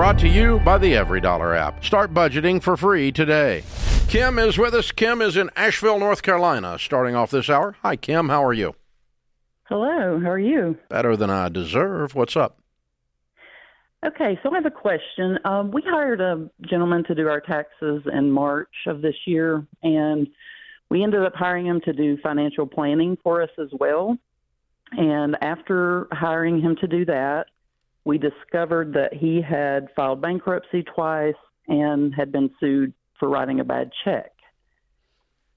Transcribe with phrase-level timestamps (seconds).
[0.00, 1.84] brought to you by the EveryDollar app.
[1.84, 3.62] Start budgeting for free today.
[4.08, 4.92] Kim is with us.
[4.92, 7.76] Kim is in Asheville, North Carolina, starting off this hour.
[7.82, 8.30] Hi, Kim.
[8.30, 8.74] How are you?
[9.64, 10.18] Hello.
[10.18, 10.78] How are you?
[10.88, 12.14] Better than I deserve.
[12.14, 12.62] What's up?
[14.02, 15.38] Okay, so I have a question.
[15.44, 20.26] Um, we hired a gentleman to do our taxes in March of this year, and
[20.88, 24.16] we ended up hiring him to do financial planning for us as well.
[24.92, 27.48] And after hiring him to do that,
[28.04, 31.34] we discovered that he had filed bankruptcy twice
[31.68, 34.32] and had been sued for writing a bad check.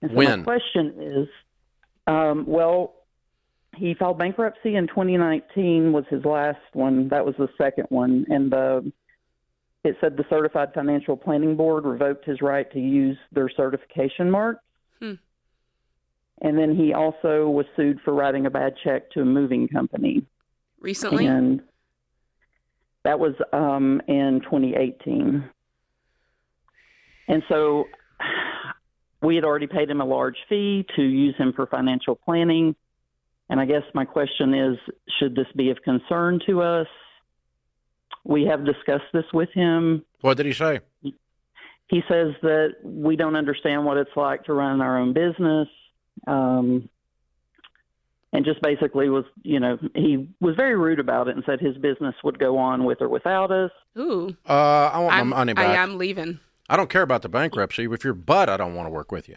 [0.00, 0.40] And so When?
[0.40, 1.28] my question is,
[2.06, 2.94] um, well,
[3.76, 7.08] he filed bankruptcy in 2019 was his last one.
[7.08, 8.92] That was the second one, and the
[9.84, 14.58] it said the Certified Financial Planning Board revoked his right to use their certification mark.
[15.00, 15.14] Hmm.
[16.40, 20.24] And then he also was sued for writing a bad check to a moving company,
[20.80, 21.26] Recently?
[21.26, 21.62] and
[23.04, 25.48] that was um, in 2018.
[27.28, 27.84] And so
[29.22, 32.74] we had already paid him a large fee to use him for financial planning.
[33.48, 34.78] And I guess my question is
[35.18, 36.86] should this be of concern to us?
[38.24, 40.04] We have discussed this with him.
[40.20, 40.80] What did he say?
[41.02, 45.68] He says that we don't understand what it's like to run our own business.
[46.26, 46.88] Um,
[48.32, 51.76] and just basically was, you know, he was very rude about it and said his
[51.76, 53.70] business would go on with or without us.
[53.98, 54.34] Ooh.
[54.48, 54.52] Uh,
[54.92, 55.64] I want I'm, my money back.
[55.64, 55.78] I back.
[55.78, 56.40] am leaving.
[56.68, 57.84] I don't care about the bankruptcy.
[57.84, 59.36] If you're butt, I don't want to work with you.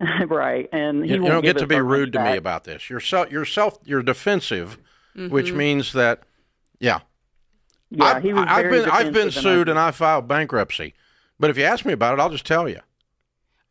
[0.26, 0.68] right.
[0.72, 2.88] And he You, you don't get to be rude to me about this.
[2.88, 4.78] You're self, you're self, you're defensive,
[5.14, 5.56] which Mhm.
[5.56, 6.22] means that,
[6.80, 7.00] yeah,
[7.90, 10.94] Yeah, I've, he was I've been I've been sued and I filed bankruptcy.
[11.38, 12.80] But if you ask me about it, I'll just tell you.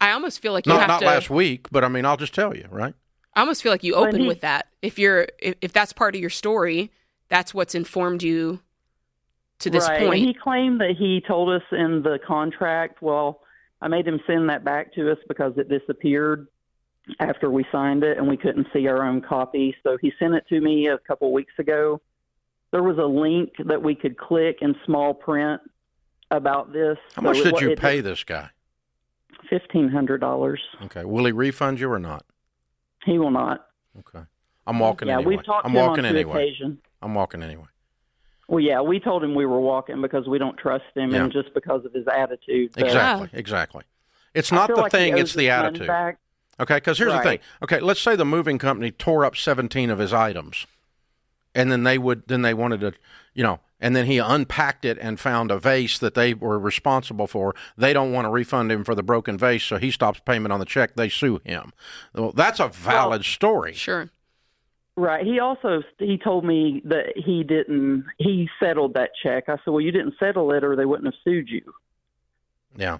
[0.00, 1.06] I almost feel like you Not have not to.
[1.06, 2.94] last week, but I mean, I'll just tell you, right?
[3.40, 4.66] I almost feel like you When open he- with that.
[4.82, 6.90] If you're, if, if that's part of your story,
[7.30, 8.60] that's what's informed you
[9.60, 10.06] to this right.
[10.06, 10.18] Point.
[10.26, 13.00] he claimed that he told us in the contract.
[13.00, 13.40] Well,
[13.80, 16.48] I made him send that back to us because it disappeared
[17.18, 19.74] after we signed it and we couldn't see our own copy.
[19.84, 21.98] So he sent it to me a couple weeks ago.
[22.72, 25.62] There was a link that we could click in small print
[26.30, 26.98] about this.
[27.16, 28.50] How much So did it- you it- pay this guy?
[29.48, 30.60] Fifteen hundred dollars.
[30.84, 32.26] Okay, will he refund you or not?
[33.04, 33.66] He will not.
[33.98, 34.24] Okay,
[34.66, 35.36] I'm walking yeah, anyway.
[35.36, 36.44] we've talked I'm to him walking on two anyway.
[36.48, 36.78] occasions.
[37.02, 37.64] I'm walking anyway.
[38.48, 41.22] Well, yeah, we told him we were walking because we don't trust him, Yeah.
[41.24, 42.72] and just because of his attitude.
[42.74, 43.84] But Exactly, exactly.
[44.34, 45.86] It's not the like thing; it's the attitude.
[45.86, 46.18] back.
[46.58, 47.38] Okay, because here's the thing.
[47.62, 50.66] Okay, let's say the moving company tore up 17 of his items,
[51.54, 52.92] and then they would then they wanted to,
[53.34, 57.26] you know, and then he unpacked it and found a vase that they were responsible
[57.26, 57.54] for.
[57.76, 60.60] They don't want to refund him for the broken vase, so he stops payment on
[60.60, 60.96] the check.
[60.96, 61.72] They sue him.
[62.14, 63.72] Well, that's a valid story.
[63.74, 64.10] sure.
[64.96, 65.24] Right.
[65.24, 69.48] He also he told me that he didn't he settled that check.
[69.48, 71.62] I said, "Well, you didn't settle it, or they wouldn't have sued you."
[72.76, 72.98] Yeah.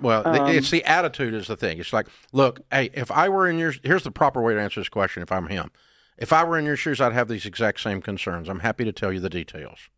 [0.00, 1.78] Well, Um, it's the attitude is the thing.
[1.80, 4.78] It's like, look, hey, if I were in your, here's the proper way to answer
[4.78, 5.24] this question.
[5.24, 5.72] If I'm him,
[6.18, 8.48] if I were in your shoes, I'd have these exact same concerns.
[8.48, 9.88] I'm happy to tell you the details.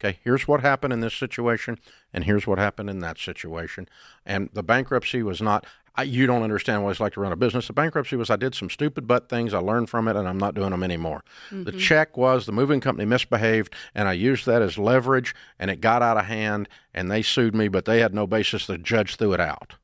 [0.00, 1.76] Okay, here's what happened in this situation,
[2.12, 3.88] and here's what happened in that situation.
[4.24, 5.66] And the bankruptcy was not.
[5.96, 7.66] I, you don't understand what it's like to run a business.
[7.66, 9.52] The bankruptcy was I did some stupid butt things.
[9.52, 11.24] I learned from it, and I'm not doing them anymore.
[11.50, 15.80] The check was the moving company misbehaved, and I used that as leverage, and it
[15.80, 18.68] got out of hand, and they sued me, but they had no basis.
[18.68, 19.74] The judge threw it out.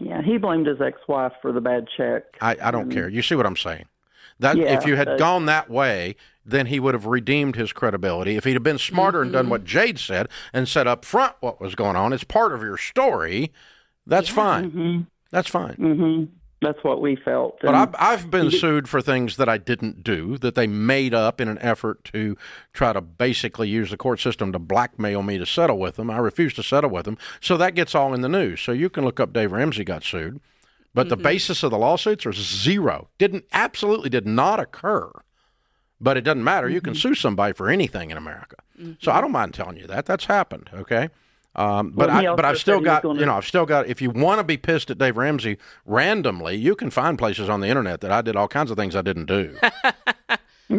[0.00, 2.22] Yeah, he blamed his ex-wife for the bad check.
[2.40, 2.92] I, I don't Mm.
[2.94, 3.08] care.
[3.10, 3.84] You see what I'm saying?
[4.40, 8.36] That Yeah, if you had gone that way, then he would have redeemed his credibility.
[8.36, 11.60] If he'd have been smarter and done what Jade said and said up front what
[11.60, 13.52] was going on, it's part of your story.
[14.06, 14.70] That's fine.
[14.70, 15.00] hmm
[15.30, 15.74] That's fine.
[15.74, 16.24] hmm
[16.62, 17.58] That's what we felt.
[17.60, 21.38] But I've, I've been sued for things that I didn't do, that they made up
[21.40, 22.36] in an effort to
[22.72, 26.10] try to basically use the court system to blackmail me to settle with them.
[26.10, 27.18] I refused to settle with them.
[27.42, 28.62] So that gets all in the news.
[28.62, 30.40] So you can look up Dave Ramsey got sued.
[30.92, 31.22] But the mm-hmm.
[31.22, 33.08] basis of the lawsuits are zero.
[33.18, 35.10] Didn't absolutely did not occur.
[36.00, 36.68] But it doesn't matter.
[36.68, 37.08] You can mm-hmm.
[37.08, 38.56] sue somebody for anything in America.
[38.76, 39.20] So I mm-hmm.
[39.20, 40.06] don't mind telling you that.
[40.06, 40.70] That's happened.
[40.72, 41.10] Okay.
[41.54, 43.88] Um, but I, but I've still said he was got you know I've still got
[43.88, 47.58] if you want to be pissed at Dave Ramsey randomly you can find places on
[47.58, 49.58] the internet that I did all kinds of things I didn't do.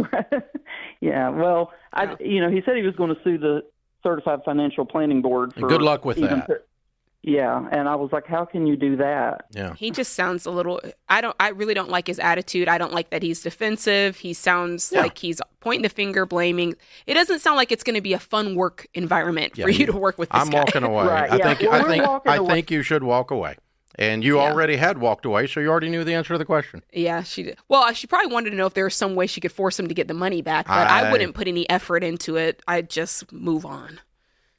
[1.01, 3.65] yeah, well, I you know he said he was going to sue the
[4.01, 5.53] Certified Financial Planning Board.
[5.53, 6.63] For Good luck with that.
[7.23, 9.45] Yeah, and I was like, how can you do that?
[9.51, 9.73] Yeah.
[9.75, 10.81] He just sounds a little.
[11.07, 11.35] I don't.
[11.39, 12.67] I really don't like his attitude.
[12.67, 14.17] I don't like that he's defensive.
[14.17, 15.01] He sounds Yeah.
[15.01, 16.75] like he's pointing the finger, blaming.
[17.05, 19.79] It doesn't sound like it's going to be a fun work environment Yeah, for you
[19.79, 20.29] you- to work with.
[20.29, 20.57] This I'm guy.
[20.59, 21.05] walking away.
[21.11, 21.53] Right, I yeah.
[21.53, 22.53] think Well, I think I away.
[22.55, 23.55] think you should walk away.
[23.99, 24.43] And you Yeah.
[24.51, 26.81] already had walked away, so you already knew the answer to the question.
[26.93, 27.57] Yeah, she did.
[27.67, 29.87] Well, she probably wanted to know if there was some way she could force him
[29.89, 32.63] to get the money back, but I, I- wouldn't put any effort into it.
[32.67, 33.99] I'd just move on.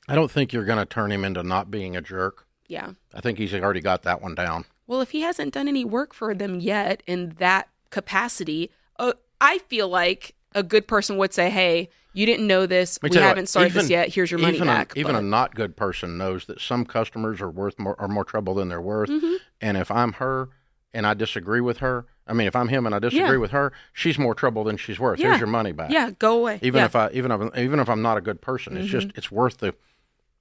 [0.08, 2.46] I don't think you're going to turn him into not being a jerk.
[2.72, 2.92] Yeah.
[3.12, 4.64] I think he's already got that one down.
[4.86, 9.58] Well, if he hasn't done any work for them yet in that capacity, uh, I
[9.58, 12.98] feel like a good person would say, "Hey, you didn't know this.
[13.02, 14.08] We you what, haven't started this yet.
[14.14, 17.40] Here's your money even back." A, even a not good person knows that some customers
[17.42, 19.10] are worth more are more trouble than they're worth.
[19.10, 19.36] Mhm.
[19.60, 20.48] And if I'm her
[20.94, 23.36] and I disagree with her, I mean, if I'm him and I disagree Yeah.
[23.36, 25.18] with her, she's more trouble than she's worth.
[25.20, 25.28] Yeah.
[25.28, 25.90] Here's your money back.
[25.90, 26.58] yeah, go away.
[26.62, 29.08] Even yeah, if I even if even if I'm not a good person, it's just
[29.14, 29.74] it's worth the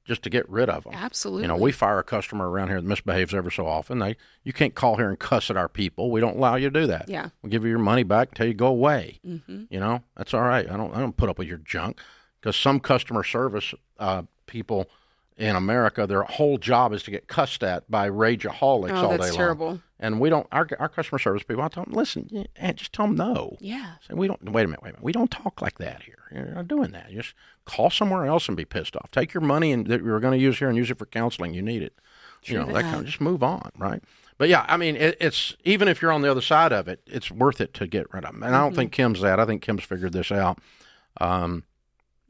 [0.05, 0.93] just to get rid of them.
[0.95, 3.99] absolutely, You know, we fire a customer around here that misbehaves ever so often.
[3.99, 6.11] They you can't call here and cuss at our people.
[6.11, 7.07] We don't allow you to do that.
[7.09, 9.19] yeah, We'll give you your money back, tell you go away.
[9.23, 10.69] hmm You know, that's all right.
[10.69, 11.99] I don't I don't put up with your junk
[12.39, 14.89] because some customer service uh, people
[15.41, 19.17] in America, their whole job is to get cussed at by rageaholics oh, all day
[19.17, 19.37] that's long.
[19.37, 19.81] terrible.
[19.99, 20.47] And we don't.
[20.51, 23.57] Our our customer service people, I tell them, listen, yeah, and just tell them no.
[23.59, 24.41] Yeah, Say we don't.
[24.51, 24.81] Wait a minute.
[24.81, 25.03] Wait a minute.
[25.03, 26.17] We don't talk like that here.
[26.31, 27.11] You're not doing that.
[27.11, 27.33] Just
[27.65, 29.11] call somewhere else and be pissed off.
[29.11, 31.53] Take your money and that you're going to use here and use it for counseling.
[31.53, 31.93] You need it.
[32.43, 33.05] You know that kind of.
[33.05, 34.03] Just move on, right?
[34.39, 37.01] But yeah, I mean, it, it's even if you're on the other side of it,
[37.05, 38.41] it's worth it to get rid of them.
[38.41, 38.77] And I don't Mhm.
[38.77, 39.39] think Kim's that.
[39.39, 40.57] I think Kim's figured this out.
[41.19, 41.63] Um,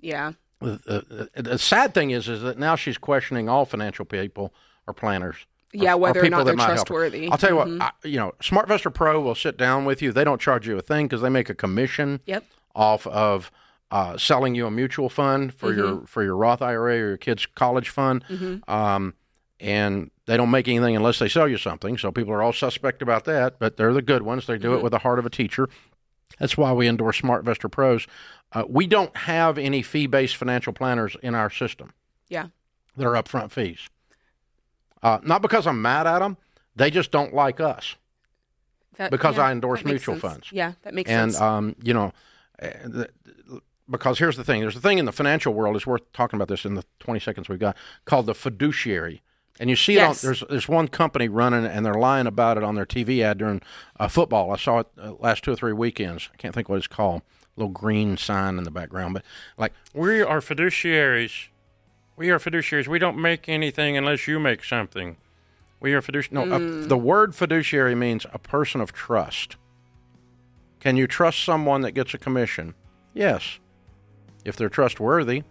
[0.01, 4.53] yeah, the, the, the sad thing is, is that now she's questioning all financial people
[4.87, 5.35] or planners.
[5.73, 5.93] yeah.
[5.95, 6.95] Whether or not they're might help her.
[6.95, 7.29] trustworthy.
[7.29, 7.79] I'll tell you Mhm.
[7.79, 10.11] what, I, you know, SmartVestor Pro will sit down with you.
[10.11, 12.43] They don't charge you a thing because they make a commission Yep.
[12.75, 13.51] off of
[13.91, 17.45] uh, selling you a mutual fund for your for your Roth IRA or your kid's
[17.45, 18.23] college fund.
[18.29, 18.67] Mhm.
[18.69, 19.13] Um,
[19.59, 21.97] and they don't make anything unless they sell you something.
[21.97, 24.47] So people are all suspect about that, but they're the good ones.
[24.47, 24.77] They do Mm-hmm.
[24.77, 25.67] it with the heart of a teacher.
[26.39, 28.07] That's why we endorse SmartVestor Pros.
[28.51, 31.93] Uh, we don't have any fee based financial planners in our system
[32.29, 32.47] Yeah.
[32.97, 33.87] that are upfront fees.
[35.03, 36.37] Uh, not because I'm mad at them,
[36.75, 37.95] they just don't like us.
[38.97, 40.21] That- Because yeah, I endorse mutual sense.
[40.21, 40.47] funds.
[40.51, 41.41] Yeah, that makes and sense.
[41.41, 42.11] And, um, you know,
[42.61, 43.05] uh,
[43.89, 45.75] because here's the thing: there's a thing in the financial world.
[45.75, 47.75] It's worth talking about this in the 20 seconds we've got
[48.05, 49.21] called the fiduciary.
[49.59, 50.24] And you see Yes.
[50.24, 53.21] it on there's there's one company running and they're lying about it on their TV
[53.21, 53.62] ad during
[54.00, 54.51] uh, football.
[54.51, 56.30] I saw it uh, last two or three weekends.
[56.33, 57.21] I can't think what it's called.
[57.57, 59.24] little green sign in the background, but
[59.57, 61.50] like we are fiduciaries.
[62.15, 62.88] We are fiduciaries.
[62.88, 65.18] We don't make anything unless you make something.
[65.80, 66.45] We are fiduciary.
[66.50, 66.83] No, Hmm.
[66.83, 69.57] a, the word fiduciary means a person of trust.
[70.80, 72.74] Can you trust someone that gets a commission?
[73.13, 73.59] Yes,
[74.45, 75.44] if they're trustworthy.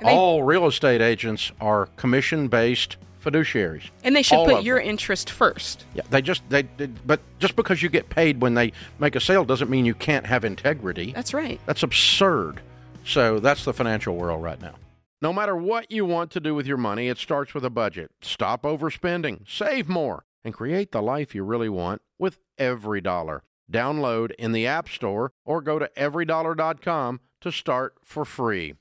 [0.00, 3.90] And they- All real estate agents are commission-based fiduciaries.
[4.04, 4.88] and they should put your them.
[4.88, 5.84] interest first.
[5.94, 9.20] Yeah, they just they, they but just because you get paid when they make a
[9.20, 11.12] sale doesn't mean you can't have integrity.
[11.12, 11.60] That's right.
[11.66, 12.60] That's absurd.
[13.04, 14.74] So that's the financial world right now.
[15.20, 18.12] No matter what you want to do with your money, it starts with a budget.
[18.20, 23.40] Stop overspending, save more, and create the life you really want with EveryDollar.
[23.72, 28.74] Download in the App Store or go to everydollar.com to start for free.